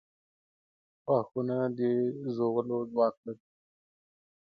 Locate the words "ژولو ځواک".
2.35-3.15